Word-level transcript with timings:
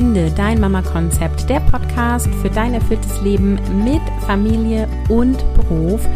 Finde 0.00 0.30
dein 0.30 0.58
Mama-Konzept, 0.60 1.50
der 1.50 1.60
Podcast 1.60 2.26
für 2.40 2.48
dein 2.48 2.72
erfülltes 2.72 3.20
Leben 3.20 3.58
mit 3.84 4.00
Familie 4.26 4.88
und 5.10 5.36
Beruf. 5.52 6.08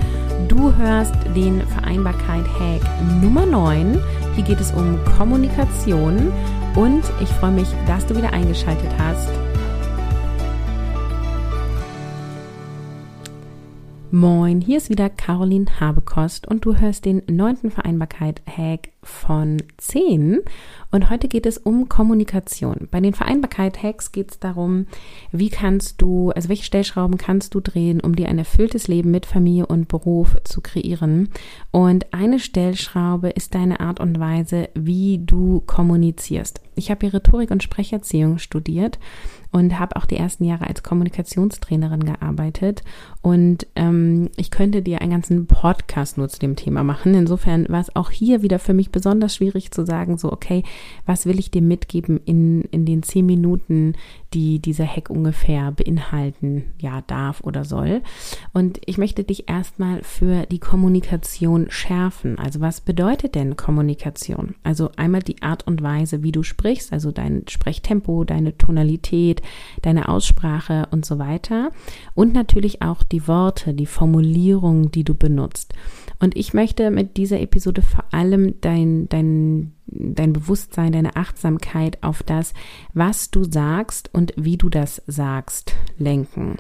Du 0.49 0.75
hörst 0.75 1.15
den 1.37 1.61
Vereinbarkeit-Hack 1.61 2.81
Nummer 3.21 3.45
9. 3.45 4.03
Hier 4.37 4.45
geht 4.45 4.59
es 4.59 4.73
um 4.73 4.99
Kommunikation 5.19 6.33
und 6.77 7.03
ich 7.21 7.29
freue 7.29 7.51
mich, 7.51 7.69
dass 7.87 8.07
du 8.07 8.17
wieder 8.17 8.33
eingeschaltet 8.33 8.91
hast. 8.99 9.29
Moin, 14.15 14.61
hier 14.61 14.77
ist 14.77 14.91
wieder 14.91 15.11
Caroline 15.11 15.67
Habekost 15.81 16.47
und 16.47 16.65
du 16.65 16.77
hörst 16.77 17.05
den 17.05 17.23
neunten 17.29 17.73
Vereinbarkeit-Hack 17.73 18.91
von 19.03 19.61
10 19.79 20.39
und 20.93 21.11
heute 21.11 21.27
geht 21.27 21.47
es 21.47 21.59
um 21.59 21.89
Kommunikation. 21.89 22.87
Bei 22.93 23.01
den 23.01 23.13
Vereinbarkeit-Hacks 23.13 24.13
geht 24.13 24.31
es 24.31 24.39
darum, 24.39 24.87
wie 25.33 25.49
kannst 25.49 26.01
du, 26.01 26.31
also 26.31 26.49
welche 26.49 26.63
Stellschrauben 26.63 27.19
kannst 27.19 27.57
du 27.57 27.61
drehen, 27.61 28.01
um 28.01 28.15
dir 28.15 28.29
ein 28.29 28.39
erfülltes 28.39 28.87
Leben 28.87 29.11
mit 29.11 29.27
Familie 29.27 29.67
und 29.67 29.89
Beruf 29.89 30.37
zu 30.45 30.61
kreieren. 30.61 31.31
Und 31.73 32.15
eine 32.15 32.39
Stellschraube 32.39 33.31
ist 33.31 33.57
deine 33.57 33.81
Art 33.81 33.99
und 33.99 34.21
Weise, 34.21 34.69
wie 34.77 35.19
du 35.25 35.61
kommunizierst. 35.67 36.61
Ich 36.77 36.91
habe 36.91 37.01
hier 37.07 37.15
Rhetorik 37.15 37.51
und 37.51 37.63
Sprecherziehung 37.63 38.39
studiert 38.39 38.99
und 39.55 39.79
habe 39.79 39.95
auch 39.95 40.05
die 40.05 40.17
ersten 40.17 40.45
Jahre 40.45 40.67
als 40.67 40.83
Kommunikationstrainerin 40.83 42.05
gearbeitet. 42.05 42.83
Und 43.23 43.69
ähm, 43.77 44.29
ich 44.37 44.51
könnte 44.51 44.83
dir 44.83 45.01
einen 45.01 45.13
ganzen 45.13 45.47
Podcast 45.47 46.19
nur 46.19 46.29
zu 46.29 46.41
dem 46.41 46.57
Thema 46.57 46.83
machen. 46.83 47.15
Insofern 47.15 47.69
war 47.69 47.81
es 47.81 47.95
auch 47.95 48.11
hier 48.11 48.43
wieder 48.43 48.59
für 48.59 48.75
mich 48.75 48.91
besonders 48.91 49.37
schwierig 49.37 49.71
zu 49.71 49.87
sagen, 49.87 50.19
so, 50.19 50.33
okay, 50.33 50.65
was 51.07 51.27
will 51.27 51.39
ich 51.39 51.53
dir 51.53 51.63
mitgeben 51.63 52.21
in, 52.25 52.63
in 52.63 52.85
den 52.85 53.05
zehn 53.05 53.27
Minuten, 53.27 53.95
die 54.35 54.59
dieser 54.59 54.87
Hack 54.87 55.11
ungefähr 55.11 55.71
beinhalten, 55.71 56.65
ja, 56.81 57.03
darf 57.03 57.41
oder 57.43 57.65
soll. 57.65 58.03
Und 58.53 58.81
ich 58.85 58.99
möchte 58.99 59.23
dich 59.23 59.49
erstmal 59.49 60.03
für 60.03 60.47
die 60.47 60.59
Kommunikation 60.59 61.67
schärfen. 61.71 62.39
Also 62.39 62.61
was 62.61 62.81
bedeutet 62.81 63.37
denn 63.37 63.57
Kommunikation? 63.57 64.57
Also 64.65 64.91
einmal 64.97 65.23
die 65.23 65.41
Art 65.43 65.67
und 65.67 65.83
Weise, 65.83 66.23
wie 66.23 66.33
du 66.33 66.43
sprichst, 66.43 66.93
also 66.93 67.13
dein 67.13 67.45
Sprechtempo, 67.49 68.25
deine 68.25 68.59
Tonalität, 68.59 69.41
deine 69.83 70.09
Aussprache 70.09 70.89
und 70.91 71.07
so 71.07 71.19
weiter. 71.19 71.71
Und 72.15 72.35
natürlich 72.35 72.83
auch 72.83 73.05
die 73.05 73.29
Worte, 73.29 73.73
die 73.73 73.87
Formulierung, 73.87 74.91
die 74.91 75.05
du 75.05 75.15
benutzt. 75.15 75.75
Und 76.19 76.37
ich 76.37 76.55
möchte 76.55 76.91
mit 76.91 77.17
dieser 77.17 77.41
Episode 77.41 77.83
vor 77.83 78.05
allem 78.11 78.61
dein, 78.61 79.09
dein, 79.09 79.74
dein 79.87 80.33
Bewusstsein, 80.33 80.93
deine 80.93 81.17
Achtsamkeit 81.17 82.03
auf 82.03 82.23
das, 82.23 82.55
was 82.93 83.31
du 83.31 83.45
sagst 83.45 84.11
und 84.13 84.33
wie 84.37 84.57
du 84.57 84.69
das 84.69 85.03
sagst, 85.07 85.75
lenken. 85.99 86.57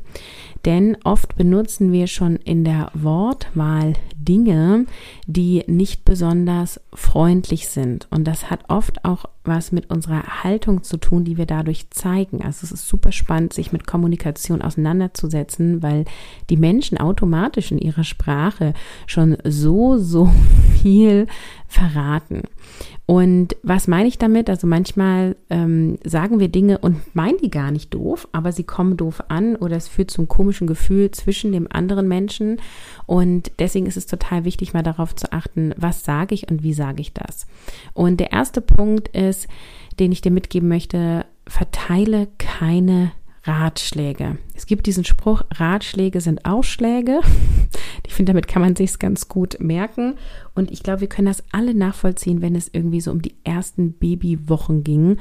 Denn 0.64 0.96
oft 1.04 1.36
benutzen 1.36 1.92
wir 1.92 2.06
schon 2.06 2.36
in 2.36 2.64
der 2.64 2.90
Wortwahl 2.94 3.94
Dinge, 4.16 4.86
die 5.26 5.64
nicht 5.66 6.04
besonders 6.04 6.80
freundlich 6.92 7.68
sind. 7.68 8.06
Und 8.10 8.24
das 8.24 8.50
hat 8.50 8.60
oft 8.68 9.04
auch 9.04 9.26
was 9.44 9.72
mit 9.72 9.90
unserer 9.90 10.42
Haltung 10.42 10.82
zu 10.82 10.96
tun, 10.96 11.24
die 11.24 11.36
wir 11.36 11.46
dadurch 11.46 11.90
zeigen. 11.90 12.42
Also 12.42 12.64
es 12.64 12.72
ist 12.72 12.88
super 12.88 13.12
spannend, 13.12 13.52
sich 13.52 13.72
mit 13.72 13.86
Kommunikation 13.86 14.62
auseinanderzusetzen, 14.62 15.82
weil 15.82 16.04
die 16.50 16.56
Menschen 16.56 16.98
automatisch 16.98 17.70
in 17.70 17.78
ihrer 17.78 18.04
Sprache 18.04 18.74
schon 19.06 19.36
so, 19.44 19.98
so 19.98 20.30
viel 20.82 21.26
verraten. 21.68 22.42
Und 23.06 23.56
was 23.62 23.86
meine 23.86 24.08
ich 24.08 24.16
damit? 24.16 24.48
Also 24.48 24.66
manchmal 24.66 25.36
ähm, 25.50 25.98
sagen 26.04 26.40
wir 26.40 26.48
Dinge 26.48 26.78
und 26.78 27.14
meinen 27.14 27.36
die 27.36 27.50
gar 27.50 27.70
nicht 27.70 27.92
doof, 27.92 28.26
aber 28.32 28.50
sie 28.50 28.64
kommen 28.64 28.96
doof 28.96 29.22
an 29.28 29.56
oder 29.56 29.76
es 29.76 29.88
führt 29.88 30.10
zum 30.10 30.26
komischen 30.26 30.66
Gefühl 30.66 31.10
zwischen 31.10 31.52
dem 31.52 31.68
anderen 31.70 32.08
Menschen. 32.08 32.62
Und 33.04 33.52
deswegen 33.58 33.84
ist 33.84 33.98
es 33.98 34.06
total 34.06 34.44
wichtig, 34.44 34.72
mal 34.72 34.82
darauf 34.82 35.14
zu 35.14 35.32
achten, 35.32 35.74
was 35.76 36.04
sage 36.04 36.34
ich 36.34 36.50
und 36.50 36.62
wie 36.62 36.72
sage 36.72 37.02
ich 37.02 37.12
das. 37.12 37.46
Und 37.92 38.20
der 38.20 38.32
erste 38.32 38.62
Punkt 38.62 39.08
ist, 39.08 39.33
den 39.98 40.12
ich 40.12 40.20
dir 40.20 40.30
mitgeben 40.30 40.68
möchte, 40.68 41.26
verteile 41.46 42.28
keine 42.38 43.12
Ratschläge. 43.44 44.38
Es 44.54 44.66
gibt 44.66 44.86
diesen 44.86 45.04
Spruch, 45.04 45.42
Ratschläge 45.52 46.20
sind 46.20 46.44
Ausschläge. 46.44 47.20
Ich 48.06 48.12
finde, 48.12 48.32
damit 48.32 48.48
kann 48.48 48.60
man 48.60 48.76
sich 48.76 48.98
ganz 48.98 49.28
gut 49.28 49.56
merken. 49.60 50.14
Und 50.54 50.70
ich 50.70 50.82
glaube, 50.82 51.00
wir 51.00 51.08
können 51.08 51.26
das 51.26 51.42
alle 51.50 51.74
nachvollziehen, 51.74 52.42
wenn 52.42 52.54
es 52.54 52.68
irgendwie 52.72 53.00
so 53.00 53.10
um 53.10 53.22
die 53.22 53.34
ersten 53.44 53.94
Babywochen 53.94 54.84
ging 54.84 55.16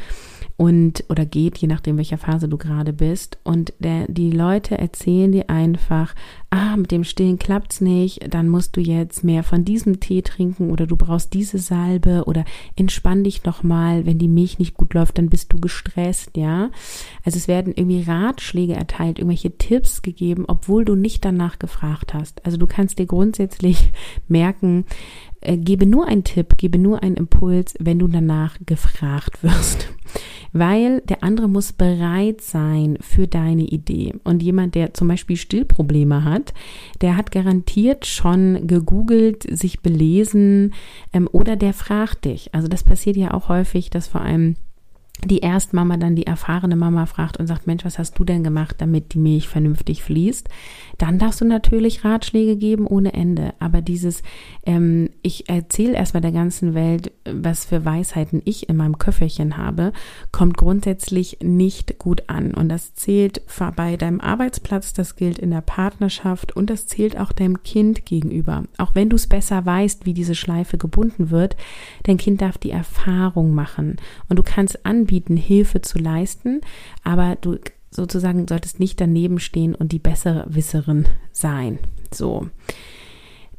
und 0.57 1.03
oder 1.09 1.25
geht, 1.25 1.57
je 1.57 1.67
nachdem, 1.67 1.97
welcher 1.97 2.17
Phase 2.17 2.47
du 2.47 2.57
gerade 2.57 2.93
bist. 2.93 3.39
Und 3.43 3.73
der, 3.79 4.05
die 4.07 4.31
Leute 4.31 4.77
erzählen 4.77 5.31
dir 5.31 5.49
einfach, 5.49 6.13
ah, 6.51 6.77
mit 6.77 6.91
dem 6.91 7.03
Stillen 7.03 7.39
klappt's 7.39 7.81
nicht, 7.81 8.31
dann 8.31 8.47
musst 8.47 8.77
du 8.77 8.81
jetzt 8.81 9.23
mehr 9.23 9.43
von 9.43 9.65
diesem 9.65 9.99
Tee 9.99 10.21
trinken 10.21 10.69
oder 10.69 10.85
du 10.85 10.95
brauchst 10.95 11.33
diese 11.33 11.57
Salbe 11.57 12.25
oder 12.25 12.45
entspann 12.75 13.23
dich 13.23 13.43
noch 13.43 13.63
mal, 13.63 14.05
wenn 14.05 14.19
die 14.19 14.27
Milch 14.27 14.59
nicht 14.59 14.75
gut 14.75 14.93
läuft, 14.93 15.17
dann 15.17 15.29
bist 15.29 15.51
du 15.51 15.59
gestresst, 15.59 16.37
ja. 16.37 16.69
Also 17.25 17.37
es 17.37 17.47
werden 17.47 17.73
irgendwie 17.75 18.03
Ratschläge 18.03 18.73
erteilt, 18.73 19.17
irgendwelche 19.23 19.57
Tipps 19.57 20.01
gegeben, 20.01 20.43
obwohl 20.47 20.83
du 20.85 20.95
nicht 20.95 21.23
danach 21.23 21.57
gefragt 21.57 22.13
hast. 22.13 22.45
Also 22.45 22.57
du 22.57 22.67
kannst 22.67 22.99
dir 22.99 23.05
grundsätzlich 23.05 23.91
merken, 24.27 24.85
äh, 25.41 25.57
gebe 25.57 25.85
nur 25.85 26.07
einen 26.07 26.23
Tipp, 26.23 26.57
gebe 26.57 26.77
nur 26.77 27.01
einen 27.01 27.15
Impuls, 27.15 27.73
wenn 27.79 27.99
du 27.99 28.07
danach 28.07 28.57
gefragt 28.65 29.41
wirst. 29.43 29.89
Weil 30.51 31.01
der 31.01 31.23
andere 31.23 31.47
muss 31.47 31.73
bereit 31.73 32.41
sein 32.41 32.97
für 33.01 33.27
deine 33.27 33.63
Idee. 33.63 34.13
Und 34.23 34.43
jemand, 34.43 34.75
der 34.75 34.93
zum 34.93 35.07
Beispiel 35.07 35.37
Stillprobleme 35.37 36.23
hat, 36.23 36.53
der 37.01 37.17
hat 37.17 37.31
garantiert 37.31 38.05
schon 38.05 38.67
gegoogelt, 38.67 39.43
sich 39.49 39.79
belesen 39.79 40.73
ähm, 41.11 41.27
oder 41.31 41.55
der 41.55 41.73
fragt 41.73 42.25
dich. 42.25 42.53
Also 42.53 42.67
das 42.67 42.83
passiert 42.83 43.17
ja 43.17 43.33
auch 43.33 43.49
häufig, 43.49 43.89
dass 43.89 44.07
vor 44.07 44.21
allem 44.21 44.55
die 45.25 45.39
Erstmama 45.39 45.97
dann 45.97 46.15
die 46.15 46.27
erfahrene 46.27 46.75
Mama 46.75 47.05
fragt 47.05 47.37
und 47.37 47.47
sagt, 47.47 47.67
Mensch, 47.67 47.85
was 47.85 47.97
hast 47.97 48.17
du 48.19 48.25
denn 48.25 48.43
gemacht, 48.43 48.75
damit 48.79 49.13
die 49.13 49.19
Milch 49.19 49.47
vernünftig 49.47 50.03
fließt? 50.03 50.49
Dann 50.97 51.17
darfst 51.17 51.39
du 51.39 51.45
natürlich 51.45 52.03
Ratschläge 52.03 52.57
geben 52.57 52.85
ohne 52.85 53.13
Ende. 53.13 53.53
Aber 53.59 53.81
dieses, 53.81 54.21
ähm, 54.65 55.09
ich 55.21 55.49
erzähle 55.49 55.93
erstmal 55.93 56.21
der 56.21 56.31
ganzen 56.31 56.73
Welt, 56.73 57.11
was 57.25 57.65
für 57.65 57.85
Weisheiten 57.85 58.41
ich 58.43 58.69
in 58.69 58.75
meinem 58.75 58.97
Köfferchen 58.97 59.57
habe, 59.57 59.93
kommt 60.31 60.57
grundsätzlich 60.57 61.37
nicht 61.41 61.99
gut 61.99 62.23
an. 62.27 62.53
Und 62.53 62.69
das 62.69 62.93
zählt 62.95 63.41
bei 63.75 63.95
deinem 63.97 64.19
Arbeitsplatz, 64.19 64.93
das 64.93 65.15
gilt 65.15 65.39
in 65.39 65.51
der 65.51 65.61
Partnerschaft 65.61 66.55
und 66.55 66.69
das 66.69 66.87
zählt 66.87 67.17
auch 67.17 67.31
deinem 67.31 67.63
Kind 67.63 68.05
gegenüber. 68.05 68.65
Auch 68.77 68.93
wenn 68.93 69.09
du 69.09 69.15
es 69.15 69.27
besser 69.27 69.65
weißt, 69.65 70.05
wie 70.05 70.13
diese 70.13 70.35
Schleife 70.35 70.77
gebunden 70.77 71.29
wird, 71.29 71.55
dein 72.03 72.17
Kind 72.17 72.41
darf 72.41 72.57
die 72.57 72.71
Erfahrung 72.71 73.53
machen. 73.53 73.97
Und 74.27 74.37
du 74.37 74.43
kannst 74.43 74.85
anbieten, 74.85 75.02
anbieten, 75.03 75.37
Hilfe 75.37 75.81
zu 75.81 75.99
leisten, 75.99 76.61
aber 77.03 77.37
du 77.39 77.57
sozusagen 77.91 78.47
solltest 78.47 78.79
nicht 78.79 78.99
daneben 78.99 79.39
stehen 79.39 79.75
und 79.75 79.91
die 79.91 79.99
bessere 79.99 80.45
Wisserin 80.47 81.05
sein. 81.31 81.79
So. 82.11 82.47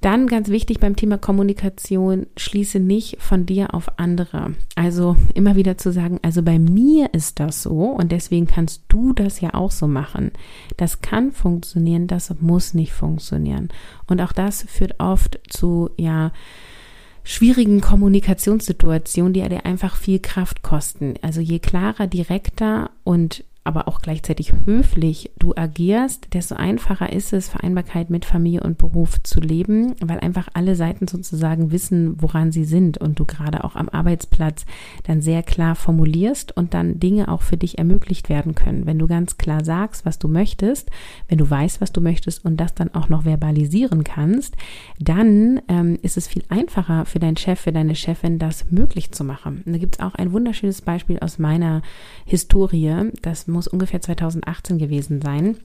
Dann 0.00 0.26
ganz 0.26 0.48
wichtig 0.48 0.80
beim 0.80 0.96
Thema 0.96 1.16
Kommunikation, 1.16 2.26
schließe 2.36 2.78
nicht 2.78 3.22
von 3.22 3.46
dir 3.46 3.72
auf 3.72 3.98
andere. 3.98 4.54
Also 4.74 5.16
immer 5.32 5.56
wieder 5.56 5.78
zu 5.78 5.92
sagen, 5.92 6.18
also 6.20 6.42
bei 6.42 6.58
mir 6.58 7.14
ist 7.14 7.40
das 7.40 7.62
so 7.62 7.84
und 7.84 8.12
deswegen 8.12 8.46
kannst 8.46 8.82
du 8.88 9.14
das 9.14 9.40
ja 9.40 9.54
auch 9.54 9.70
so 9.70 9.86
machen. 9.86 10.32
Das 10.76 11.00
kann 11.00 11.32
funktionieren, 11.32 12.06
das 12.06 12.34
muss 12.40 12.74
nicht 12.74 12.92
funktionieren. 12.92 13.68
Und 14.06 14.20
auch 14.20 14.32
das 14.32 14.64
führt 14.64 15.00
oft 15.00 15.40
zu, 15.48 15.88
ja, 15.96 16.32
schwierigen 17.24 17.80
Kommunikationssituationen, 17.80 19.32
die 19.32 19.40
dir 19.48 19.66
einfach 19.66 19.96
viel 19.96 20.20
Kraft 20.20 20.62
kosten. 20.62 21.14
Also 21.22 21.40
je 21.40 21.58
klarer, 21.58 22.06
direkter 22.06 22.90
und 23.02 23.44
aber 23.64 23.88
auch 23.88 24.00
gleichzeitig 24.00 24.52
höflich 24.66 25.32
du 25.38 25.54
agierst, 25.56 26.34
desto 26.34 26.54
einfacher 26.54 27.10
ist 27.10 27.32
es, 27.32 27.48
Vereinbarkeit 27.48 28.10
mit 28.10 28.26
Familie 28.26 28.62
und 28.62 28.76
Beruf 28.76 29.22
zu 29.22 29.40
leben, 29.40 29.94
weil 30.02 30.20
einfach 30.20 30.48
alle 30.52 30.76
Seiten 30.76 31.08
sozusagen 31.08 31.72
wissen, 31.72 32.20
woran 32.20 32.52
sie 32.52 32.64
sind 32.64 32.98
und 32.98 33.18
du 33.18 33.24
gerade 33.24 33.64
auch 33.64 33.74
am 33.74 33.88
Arbeitsplatz 33.88 34.66
dann 35.04 35.22
sehr 35.22 35.42
klar 35.42 35.76
formulierst 35.76 36.54
und 36.54 36.74
dann 36.74 37.00
Dinge 37.00 37.28
auch 37.28 37.40
für 37.40 37.56
dich 37.56 37.78
ermöglicht 37.78 38.28
werden 38.28 38.54
können. 38.54 38.84
Wenn 38.84 38.98
du 38.98 39.06
ganz 39.06 39.38
klar 39.38 39.64
sagst, 39.64 40.04
was 40.04 40.18
du 40.18 40.28
möchtest, 40.28 40.90
wenn 41.28 41.38
du 41.38 41.48
weißt, 41.48 41.80
was 41.80 41.90
du 41.90 42.02
möchtest 42.02 42.44
und 42.44 42.58
das 42.58 42.74
dann 42.74 42.94
auch 42.94 43.08
noch 43.08 43.24
verbalisieren 43.24 44.04
kannst, 44.04 44.56
dann 44.98 45.62
ähm, 45.68 45.98
ist 46.02 46.18
es 46.18 46.28
viel 46.28 46.44
einfacher 46.50 47.06
für 47.06 47.18
deinen 47.18 47.38
Chef, 47.38 47.60
für 47.60 47.72
deine 47.72 47.94
Chefin, 47.94 48.38
das 48.38 48.70
möglich 48.70 49.12
zu 49.12 49.24
machen. 49.24 49.62
Und 49.64 49.72
da 49.72 49.78
gibt 49.78 49.96
es 49.96 50.00
auch 50.00 50.14
ein 50.14 50.32
wunderschönes 50.32 50.82
Beispiel 50.82 51.18
aus 51.20 51.38
meiner 51.38 51.80
Historie, 52.26 53.10
das 53.22 53.48
muss 53.54 53.68
ungefähr 53.68 54.02
2018 54.02 54.78
gewesen 54.78 55.22
sein 55.22 55.56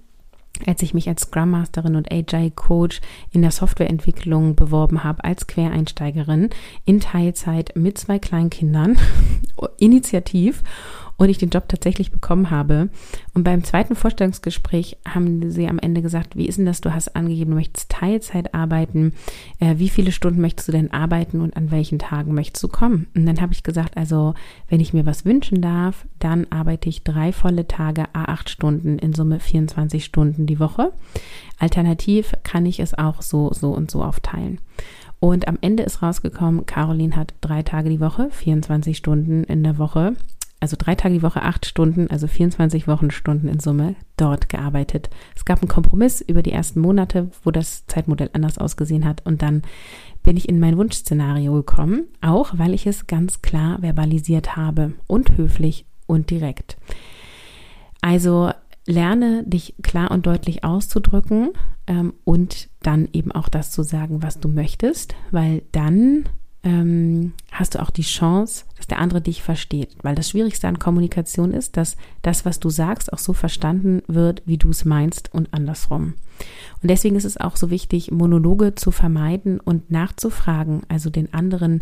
als 0.66 0.82
ich 0.82 0.94
mich 0.94 1.08
als 1.08 1.22
Scrum 1.22 1.52
Masterin 1.52 1.96
und 1.96 2.12
Agile 2.12 2.52
Coach 2.52 3.02
in 3.32 3.42
der 3.42 3.52
Softwareentwicklung 3.52 4.56
beworben 4.56 5.04
habe 5.04 5.24
als 5.24 5.48
Quereinsteigerin 5.48 6.50
in 6.86 7.00
Teilzeit 7.00 7.74
mit 7.76 7.98
zwei 7.98 8.20
Kleinkindern, 8.20 8.98
initiativ 9.78 10.64
und 11.20 11.30
ich 11.30 11.38
den 11.38 11.50
Job 11.50 11.68
tatsächlich 11.68 12.12
bekommen 12.12 12.50
habe. 12.50 12.90
Und 13.34 13.44
beim 13.44 13.64
zweiten 13.64 13.96
Vorstellungsgespräch 13.96 14.98
haben 15.08 15.52
sie 15.52 15.68
am 15.68 15.78
Ende 15.78 16.02
gesagt, 16.02 16.38
wie 16.38 16.48
ist 16.48 16.58
denn 16.58 16.66
das? 16.66 16.82
Du 16.82 16.94
hast 16.94 17.16
angegeben, 17.16 17.52
du 17.52 17.58
möchtest 17.58 17.92
Teilzeit 17.92 18.54
arbeiten. 18.56 19.14
Äh, 19.60 19.76
wie 19.78 19.90
viele 19.90 20.14
Stunden 20.14 20.40
möchtest 20.40 20.70
du 20.70 20.72
denn 20.72 20.92
arbeiten 20.92 21.42
und 21.42 21.58
an 21.58 21.72
welchen 21.72 22.00
Tagen 22.00 22.34
möchtest 22.34 22.64
du 22.64 22.70
kommen? 22.70 23.08
Und 23.16 23.26
dann 23.26 23.42
habe 23.42 23.52
ich 23.52 23.64
gesagt, 23.64 23.98
also 23.98 24.34
wenn 24.70 24.80
ich 24.80 24.94
mir 24.94 25.06
was 25.06 25.26
wünschen 25.26 25.62
darf, 25.62 26.06
dann 26.20 26.48
arbeite 26.52 26.88
ich 26.88 27.04
drei 27.04 27.34
volle 27.34 27.68
Tage, 27.68 28.06
a 28.14 28.26
acht 28.26 28.50
Stunden, 28.50 28.98
in 28.98 29.14
Summe 29.14 29.42
24 29.42 30.06
Stunden 30.06 30.46
die 30.46 30.60
Woche. 30.60 30.94
Alternativ 31.60 32.34
kann 32.44 32.66
ich 32.66 32.80
es 32.80 32.98
auch 32.98 33.22
so, 33.22 33.52
so 33.52 33.72
und 33.72 33.92
so 33.92 34.04
aufteilen. 34.04 34.60
Und 35.20 35.50
am 35.50 35.58
Ende 35.60 35.84
ist 35.84 36.02
rausgekommen, 36.02 36.66
Caroline 36.66 37.18
hat 37.18 37.34
drei 37.42 37.62
Tage 37.62 37.90
die 37.90 38.00
Woche, 38.00 38.30
24 38.32 38.96
Stunden 38.96 39.44
in 39.44 39.64
der 39.64 39.78
Woche, 39.78 40.16
also 40.60 40.76
drei 40.78 40.96
Tage 40.96 41.16
die 41.16 41.22
Woche, 41.22 41.42
acht 41.42 41.66
Stunden, 41.66 42.08
also 42.10 42.28
24 42.28 42.88
Wochenstunden 42.88 43.50
in 43.50 43.60
Summe 43.60 43.96
dort 44.18 44.50
gearbeitet. 44.50 45.10
Es 45.36 45.46
gab 45.46 45.62
einen 45.62 45.70
Kompromiss 45.70 46.22
über 46.22 46.44
die 46.44 46.52
ersten 46.52 46.82
Monate, 46.82 47.30
wo 47.44 47.52
das 47.52 47.86
Zeitmodell 47.88 48.30
anders 48.34 48.58
ausgesehen 48.58 49.06
hat. 49.06 49.26
Und 49.26 49.42
dann 49.42 49.62
bin 50.24 50.36
ich 50.36 50.50
in 50.50 50.60
mein 50.60 50.78
Wunschszenario 50.78 51.54
gekommen, 51.54 52.08
auch 52.22 52.58
weil 52.58 52.74
ich 52.74 52.86
es 52.88 53.08
ganz 53.08 53.42
klar 53.42 53.80
verbalisiert 53.80 54.58
habe 54.58 54.94
und 55.08 55.38
höflich 55.38 55.86
und 56.08 56.30
direkt. 56.30 56.78
Also 58.02 58.52
lerne 58.86 59.44
dich 59.46 59.76
klar 59.82 60.12
und 60.12 60.26
deutlich 60.26 60.64
auszudrücken 60.64 61.52
ähm, 61.88 62.14
und 62.24 62.70
dann 62.82 63.08
eben 63.14 63.32
auch 63.32 63.48
das 63.48 63.72
zu 63.72 63.84
sagen, 63.84 64.24
was 64.24 64.40
du 64.40 64.50
möchtest, 64.50 65.16
weil 65.32 65.62
dann 65.72 66.26
ähm, 66.64 67.34
hast 67.52 67.76
du 67.76 67.82
auch 67.82 67.90
die 67.90 68.02
Chance, 68.02 68.66
dass 68.78 68.88
der 68.88 69.00
andere 69.00 69.22
dich 69.22 69.42
versteht. 69.44 69.96
Weil 70.02 70.16
das 70.16 70.30
Schwierigste 70.30 70.68
an 70.68 70.80
Kommunikation 70.80 71.52
ist, 71.52 71.78
dass 71.78 71.96
das, 72.22 72.46
was 72.46 72.60
du 72.60 72.70
sagst, 72.70 73.14
auch 73.14 73.18
so 73.18 73.34
verstanden 73.34 74.02
wird, 74.08 74.42
wie 74.46 74.58
du 74.58 74.70
es 74.70 74.86
meinst 74.86 75.34
und 75.34 75.54
andersrum. 75.54 76.16
Und 76.82 76.90
deswegen 76.90 77.16
ist 77.16 77.26
es 77.26 77.38
auch 77.38 77.58
so 77.58 77.70
wichtig, 77.70 78.12
Monologe 78.12 78.76
zu 78.76 78.92
vermeiden 78.92 79.60
und 79.60 79.92
nachzufragen, 79.92 80.84
also 80.88 81.10
den 81.10 81.34
anderen 81.34 81.82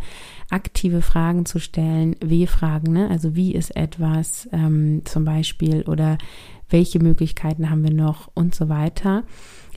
aktive 0.50 1.02
Fragen 1.02 1.46
zu 1.46 1.60
stellen, 1.60 2.16
W-Fragen, 2.20 2.92
ne? 2.92 3.10
also 3.10 3.36
wie 3.36 3.54
ist 3.54 3.76
etwas 3.76 4.50
ähm, 4.52 5.04
zum 5.06 5.26
Beispiel 5.26 5.84
oder 5.84 6.18
welche 6.70 7.00
Möglichkeiten 7.00 7.70
haben 7.70 7.84
wir 7.84 7.94
noch 7.94 8.32
und 8.34 8.56
so 8.56 8.68
weiter 8.68 9.24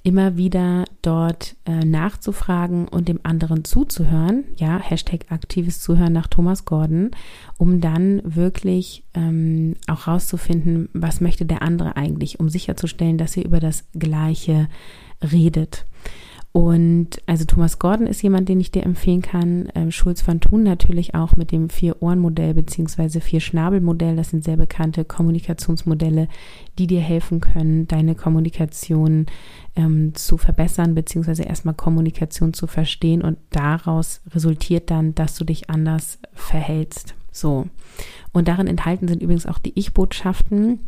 immer 0.03 0.37
wieder 0.37 0.85
dort 1.03 1.57
äh, 1.67 1.85
nachzufragen 1.85 2.89
und 2.89 3.09
dem 3.09 3.21
anderen 3.23 3.65
zuzuhören, 3.65 4.45
ja, 4.57 4.79
Hashtag 4.79 5.27
aktives 5.31 5.81
Zuhören 5.81 6.13
nach 6.13 6.27
Thomas 6.27 6.65
Gordon, 6.65 7.11
um 7.59 7.81
dann 7.81 8.23
wirklich 8.25 9.05
ähm, 9.15 9.77
auch 9.87 10.07
rauszufinden, 10.07 10.89
was 10.93 11.21
möchte 11.21 11.45
der 11.45 11.63
andere 11.63 11.97
eigentlich, 11.97 12.41
um 12.41 12.49
sicherzustellen, 12.49 13.19
dass 13.19 13.37
ihr 13.37 13.45
über 13.45 13.61
das 13.61 13.85
Gleiche 13.93 14.69
redet. 15.23 15.85
Und 16.53 17.23
also 17.27 17.45
Thomas 17.45 17.79
Gordon 17.79 18.09
ist 18.09 18.23
jemand, 18.23 18.49
den 18.49 18.59
ich 18.59 18.73
dir 18.73 18.83
empfehlen 18.83 19.23
kann. 19.23 19.69
Ähm, 19.77 19.93
Schulz 19.93 20.21
von 20.21 20.41
Thun 20.41 20.65
natürlich 20.65 21.15
auch 21.15 21.37
mit 21.37 21.53
dem 21.53 21.71
Vier-Ohren-Modell 21.71 22.55
beziehungsweise 22.55 23.21
Vier-Schnabel-Modell. 23.21 24.17
Das 24.17 24.31
sind 24.31 24.43
sehr 24.43 24.57
bekannte 24.57 25.05
Kommunikationsmodelle, 25.05 26.27
die 26.77 26.89
dir 26.89 27.01
helfen 27.01 27.41
können, 27.41 27.87
deine 27.87 28.17
Kommunikation 28.17 29.27
ähm, 29.77 30.13
zu 30.17 30.39
verbessern 30.39 30.97
beziehungsweise 30.97 31.45
erstmal 31.45 31.75
Kommunikation 31.75 32.53
zu 32.53 32.67
verstehen. 32.67 33.23
Und 33.23 33.39
daraus 33.51 34.21
resultiert 34.35 34.91
dann, 34.91 35.15
dass 35.15 35.37
du 35.37 35.45
dich 35.45 35.71
anders 35.71 36.19
verhältst. 36.33 37.15
So. 37.31 37.69
Und 38.33 38.49
darin 38.49 38.67
enthalten 38.67 39.07
sind 39.07 39.23
übrigens 39.23 39.47
auch 39.47 39.59
die 39.59 39.79
Ich-Botschaften 39.79 40.81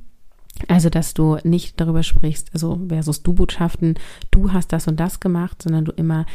also, 0.68 0.90
dass 0.90 1.14
du 1.14 1.38
nicht 1.44 1.80
darüber 1.80 2.02
sprichst, 2.02 2.50
also 2.52 2.78
versus 2.88 3.22
Du-Botschaften, 3.22 3.94
du 4.30 4.52
hast 4.52 4.72
das 4.72 4.86
und 4.86 5.00
das 5.00 5.18
gemacht, 5.20 5.62
sondern 5.62 5.84
du 5.84 5.92
immer 5.92 6.26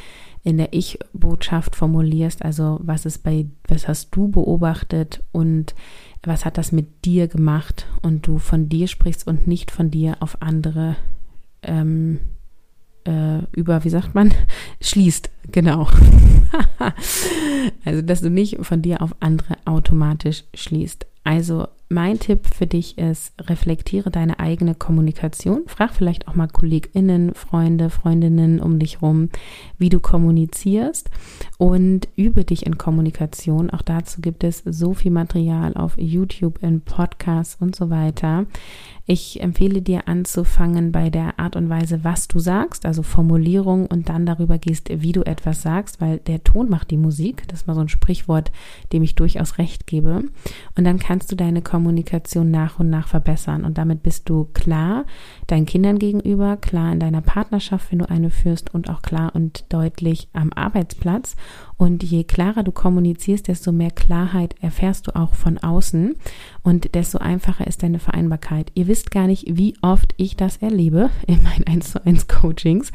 in 0.44 0.58
der 0.58 0.74
Ich-Botschaft 0.74 1.76
formulierst, 1.76 2.44
also 2.44 2.80
was 2.82 3.06
ist 3.06 3.24
bei, 3.24 3.48
was 3.68 3.88
hast 3.88 4.16
du 4.16 4.28
beobachtet 4.30 5.24
und 5.32 5.76
was 6.24 6.46
hat 6.46 6.58
das 6.58 6.72
mit 6.72 7.06
dir 7.06 7.28
gemacht 7.28 7.86
und 8.02 8.28
du 8.28 8.38
von 8.38 8.70
dir 8.70 8.88
sprichst 8.88 9.28
und 9.28 9.48
nicht 9.48 9.72
von 9.72 9.92
dir 9.92 10.18
auf 10.20 10.42
andere 10.42 10.96
ähm, 11.64 12.20
äh, 13.06 13.40
über, 13.52 13.84
wie 13.84 13.90
sagt 13.90 14.16
man, 14.16 14.34
schließt, 14.82 15.30
genau. 15.52 15.88
also, 17.86 18.02
dass 18.02 18.22
du 18.22 18.30
nicht 18.30 18.58
von 18.66 18.82
dir 18.82 19.02
auf 19.02 19.16
andere 19.20 19.56
automatisch 19.66 20.44
schließt. 20.54 21.06
Also 21.24 21.68
mein 21.90 22.20
Tipp 22.20 22.48
für 22.48 22.68
dich 22.68 22.98
ist, 22.98 23.34
reflektiere 23.40 24.12
deine 24.12 24.40
eigene 24.40 24.76
Kommunikation. 24.76 25.64
Frag 25.68 25.94
vielleicht 25.94 26.28
auch 26.28 26.36
mal 26.36 26.48
KollegInnen, 26.48 27.34
Freunde, 27.34 27.90
Freundinnen 27.90 28.60
um 28.60 28.78
dich 28.78 29.02
rum, 29.02 29.30
wie 29.78 29.90
du 29.90 30.00
kommunizierst 30.00 31.10
und 31.58 32.10
übe 32.16 32.44
dich 32.44 32.66
in 32.66 32.78
Kommunikation. 32.78 33.70
Auch 33.70 33.82
dazu 33.82 34.22
gibt 34.22 34.44
es 34.44 34.64
so 34.66 34.94
viel 34.94 35.12
Material 35.12 35.76
auf 35.76 35.98
YouTube, 35.98 36.62
in 36.62 36.82
Podcasts 36.82 37.58
und 37.60 37.76
so 37.76 37.90
weiter. 37.90 38.46
Ich 39.10 39.40
empfehle 39.40 39.82
dir 39.82 40.10
anzufangen 40.10 40.92
bei 40.92 41.10
der 41.10 41.40
Art 41.40 41.56
und 41.56 41.70
Weise, 41.70 42.04
was 42.04 42.28
du 42.28 42.40
sagst, 42.40 42.86
also 42.86 43.04
Formulierung 43.04 43.86
und 43.86 44.10
dann 44.10 44.26
darüber 44.26 44.58
gehst, 44.58 44.90
wie 44.92 45.14
du 45.14 45.22
etwas 45.22 45.62
sagst, 45.62 46.02
weil 46.02 46.18
der 46.18 46.44
Ton 46.44 46.70
macht 46.70 46.92
die 46.92 46.98
Musik. 46.98 47.48
Das 47.48 47.62
ist 47.62 47.68
mal 47.68 47.74
so 47.74 47.80
ein 47.80 47.88
Sprichwort, 47.88 48.52
dem 48.92 49.04
ich 49.04 49.16
durchaus 49.16 49.60
recht 49.60 49.88
gebe. 49.88 50.26
Und 50.76 50.84
dann 50.84 51.00
kannst 51.00 51.32
du 51.32 51.38
deine 51.38 51.62
Kommunikation 51.62 52.52
nach 52.52 52.80
und 52.80 52.90
nach 52.90 53.08
verbessern. 53.08 53.64
Und 53.64 53.78
damit 53.78 54.04
bist 54.04 54.28
du 54.28 54.50
klar 54.54 55.06
deinen 55.48 55.66
Kindern 55.66 56.00
gegenüber, 56.00 56.58
klar 56.58 56.92
in 56.92 57.00
deiner 57.00 57.22
Partnerschaft, 57.22 57.94
wenn 57.94 58.00
du 58.00 58.10
eine 58.10 58.30
führst 58.30 58.74
und 58.74 58.90
auch 58.90 59.02
klar 59.02 59.34
und 59.34 59.64
deutlich 59.70 60.28
am 60.34 60.52
Arbeitsplatz. 60.52 61.38
Und 61.78 62.04
je 62.04 62.26
klarer 62.26 62.64
du 62.64 62.74
kommunizierst, 62.74 63.48
desto 63.48 63.72
mehr 63.72 63.92
Klarheit 63.92 64.56
erfährst 64.60 65.08
du 65.08 65.16
auch 65.16 65.34
von 65.34 65.60
außen 65.60 66.16
und 66.68 66.96
desto 66.96 67.20
einfacher 67.20 67.66
ist 67.66 67.82
deine 67.82 67.98
Vereinbarkeit. 67.98 68.74
Ihr 68.74 68.88
wisst 68.88 69.10
gar 69.10 69.26
nicht, 69.26 69.46
wie 69.48 69.76
oft 69.82 70.14
ich 70.18 70.36
das 70.36 70.58
erlebe 70.58 71.10
in 71.26 71.42
meinen 71.42 71.66
1 71.66 71.92
zu 71.92 72.06
1 72.06 72.28
Coachings, 72.28 72.92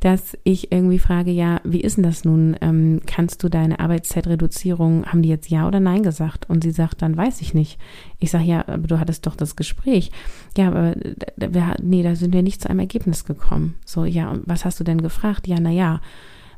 dass 0.00 0.36
ich 0.42 0.72
irgendwie 0.72 0.98
frage, 0.98 1.30
ja, 1.30 1.60
wie 1.62 1.82
ist 1.82 1.98
denn 1.98 2.02
das 2.02 2.24
nun? 2.24 2.56
Ähm, 2.60 3.00
kannst 3.06 3.44
du 3.44 3.48
deine 3.48 3.78
Arbeitszeitreduzierung, 3.78 5.06
haben 5.06 5.22
die 5.22 5.28
jetzt 5.28 5.50
ja 5.50 5.68
oder 5.68 5.78
nein 5.78 6.02
gesagt? 6.02 6.50
Und 6.50 6.64
sie 6.64 6.72
sagt, 6.72 7.00
dann 7.00 7.16
weiß 7.16 7.42
ich 7.42 7.54
nicht. 7.54 7.78
Ich 8.18 8.32
sage, 8.32 8.42
ja, 8.42 8.66
aber 8.66 8.88
du 8.88 8.98
hattest 8.98 9.24
doch 9.24 9.36
das 9.36 9.54
Gespräch. 9.54 10.10
Ja, 10.56 10.66
aber 10.66 10.96
wir, 11.36 11.76
nee, 11.80 12.02
da 12.02 12.16
sind 12.16 12.34
wir 12.34 12.42
nicht 12.42 12.60
zu 12.60 12.70
einem 12.70 12.80
Ergebnis 12.80 13.24
gekommen. 13.24 13.76
So, 13.86 14.04
ja, 14.04 14.32
und 14.32 14.42
was 14.46 14.64
hast 14.64 14.80
du 14.80 14.84
denn 14.84 15.00
gefragt? 15.00 15.46
Ja, 15.46 15.60
na 15.60 15.70
ja. 15.70 16.00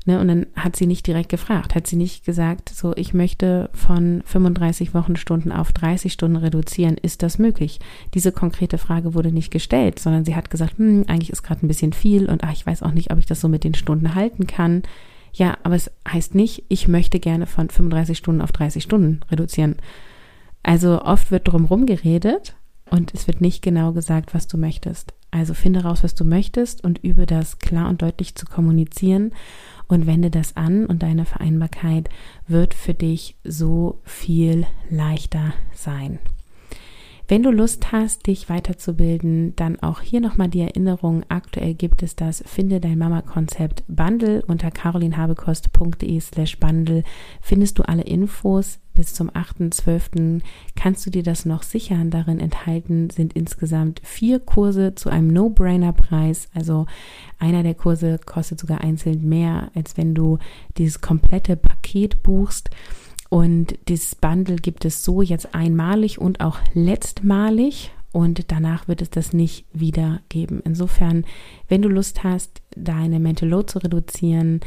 Ne, 0.06 0.20
und 0.20 0.28
dann 0.28 0.46
hat 0.54 0.76
sie 0.76 0.86
nicht 0.86 1.06
direkt 1.06 1.30
gefragt, 1.30 1.74
hat 1.74 1.86
sie 1.86 1.96
nicht 1.96 2.26
gesagt, 2.26 2.68
so 2.68 2.92
ich 2.94 3.14
möchte 3.14 3.70
von 3.72 4.22
35 4.26 4.92
Wochenstunden 4.92 5.50
auf 5.50 5.72
30 5.72 6.12
Stunden 6.12 6.36
reduzieren, 6.36 6.98
ist 7.00 7.22
das 7.22 7.38
möglich? 7.38 7.80
Diese 8.12 8.30
konkrete 8.30 8.76
Frage 8.76 9.14
wurde 9.14 9.32
nicht 9.32 9.50
gestellt, 9.50 9.98
sondern 9.98 10.26
sie 10.26 10.36
hat 10.36 10.50
gesagt, 10.50 10.76
hm, 10.76 11.04
eigentlich 11.08 11.30
ist 11.30 11.42
gerade 11.42 11.64
ein 11.64 11.68
bisschen 11.68 11.94
viel 11.94 12.28
und 12.28 12.44
ach, 12.44 12.52
ich 12.52 12.66
weiß 12.66 12.82
auch 12.82 12.92
nicht, 12.92 13.12
ob 13.12 13.18
ich 13.18 13.24
das 13.24 13.40
so 13.40 13.48
mit 13.48 13.64
den 13.64 13.72
Stunden 13.72 14.14
halten 14.14 14.46
kann. 14.46 14.82
Ja, 15.32 15.56
aber 15.62 15.74
es 15.74 15.90
heißt 16.06 16.34
nicht, 16.34 16.64
ich 16.68 16.86
möchte 16.86 17.18
gerne 17.18 17.46
von 17.46 17.70
35 17.70 18.18
Stunden 18.18 18.42
auf 18.42 18.52
30 18.52 18.82
Stunden 18.82 19.20
reduzieren. 19.30 19.76
Also 20.62 21.00
oft 21.00 21.30
wird 21.30 21.48
drumherum 21.48 21.86
geredet 21.86 22.56
und 22.90 23.14
es 23.14 23.26
wird 23.26 23.40
nicht 23.40 23.62
genau 23.62 23.92
gesagt, 23.92 24.34
was 24.34 24.48
du 24.48 24.58
möchtest. 24.58 25.14
Also 25.34 25.52
finde 25.52 25.82
raus, 25.82 26.04
was 26.04 26.14
du 26.14 26.24
möchtest 26.24 26.84
und 26.84 27.02
übe 27.02 27.26
das 27.26 27.58
klar 27.58 27.88
und 27.88 28.02
deutlich 28.02 28.36
zu 28.36 28.46
kommunizieren 28.46 29.32
und 29.88 30.06
wende 30.06 30.30
das 30.30 30.54
an 30.56 30.86
und 30.86 31.02
deine 31.02 31.24
Vereinbarkeit 31.24 32.08
wird 32.46 32.72
für 32.72 32.94
dich 32.94 33.34
so 33.42 34.00
viel 34.04 34.64
leichter 34.90 35.52
sein. 35.72 36.20
Wenn 37.26 37.42
du 37.42 37.50
Lust 37.50 37.90
hast, 37.90 38.26
dich 38.26 38.50
weiterzubilden, 38.50 39.56
dann 39.56 39.80
auch 39.80 40.02
hier 40.02 40.20
nochmal 40.20 40.48
die 40.48 40.60
Erinnerung. 40.60 41.24
Aktuell 41.30 41.72
gibt 41.72 42.02
es 42.02 42.16
das 42.16 42.44
Finde 42.46 42.80
dein 42.80 42.98
Mama-Konzept 42.98 43.82
Bundle 43.88 44.42
unter 44.46 44.70
carolinhabekost.de 44.70 46.20
slash 46.20 46.58
Bundle. 46.58 47.02
Findest 47.40 47.78
du 47.78 47.82
alle 47.82 48.02
Infos 48.02 48.78
bis 48.92 49.14
zum 49.14 49.30
8.12. 49.30 50.42
kannst 50.76 51.06
du 51.06 51.10
dir 51.10 51.22
das 51.22 51.46
noch 51.46 51.62
sichern. 51.62 52.10
Darin 52.10 52.40
enthalten 52.40 53.08
sind 53.08 53.32
insgesamt 53.32 54.00
vier 54.04 54.38
Kurse 54.38 54.94
zu 54.94 55.08
einem 55.08 55.28
No-Brainer-Preis. 55.28 56.48
Also 56.54 56.86
einer 57.38 57.62
der 57.62 57.74
Kurse 57.74 58.20
kostet 58.24 58.60
sogar 58.60 58.82
einzeln 58.82 59.26
mehr, 59.26 59.70
als 59.74 59.96
wenn 59.96 60.14
du 60.14 60.38
dieses 60.76 61.00
komplette 61.00 61.56
Paket 61.56 62.22
buchst. 62.22 62.70
Und 63.34 63.76
dieses 63.88 64.14
Bundle 64.14 64.54
gibt 64.54 64.84
es 64.84 65.02
so 65.02 65.20
jetzt 65.20 65.56
einmalig 65.56 66.20
und 66.20 66.40
auch 66.40 66.60
letztmalig 66.72 67.90
und 68.12 68.52
danach 68.52 68.86
wird 68.86 69.02
es 69.02 69.10
das 69.10 69.32
nicht 69.32 69.66
wieder 69.72 70.20
geben. 70.28 70.62
Insofern, 70.64 71.24
wenn 71.66 71.82
du 71.82 71.88
Lust 71.88 72.22
hast, 72.22 72.62
deine 72.76 73.18
Mental 73.18 73.48
Load 73.48 73.66
zu 73.66 73.80
reduzieren, 73.80 74.60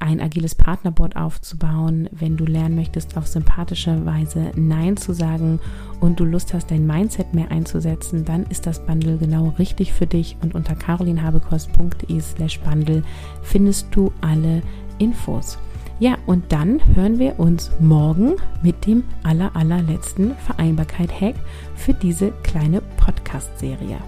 ein 0.00 0.20
agiles 0.20 0.54
Partnerboard 0.54 1.16
aufzubauen, 1.16 2.10
wenn 2.12 2.36
du 2.36 2.44
lernen 2.44 2.74
möchtest, 2.74 3.16
auf 3.16 3.26
sympathische 3.26 4.04
Weise 4.04 4.52
Nein 4.54 4.98
zu 4.98 5.14
sagen 5.14 5.58
und 6.00 6.20
du 6.20 6.26
Lust 6.26 6.52
hast, 6.52 6.70
dein 6.70 6.86
Mindset 6.86 7.32
mehr 7.32 7.50
einzusetzen, 7.50 8.26
dann 8.26 8.44
ist 8.50 8.66
das 8.66 8.84
Bundle 8.84 9.16
genau 9.16 9.54
richtig 9.58 9.94
für 9.94 10.06
dich 10.06 10.36
und 10.42 10.54
unter 10.54 10.74
carolinhabekost.de 10.74 12.20
slash 12.20 12.60
Bundle 12.60 13.02
findest 13.40 13.86
du 13.92 14.12
alle 14.20 14.60
Infos. 14.98 15.56
Ja, 16.00 16.16
und 16.24 16.50
dann 16.50 16.80
hören 16.96 17.18
wir 17.18 17.38
uns 17.38 17.70
morgen 17.78 18.36
mit 18.62 18.86
dem 18.86 19.04
aller, 19.22 19.54
allerletzten 19.54 20.34
Vereinbarkeit-Hack 20.34 21.34
für 21.76 21.92
diese 21.92 22.32
kleine 22.42 22.80
Podcast-Serie. 22.96 23.98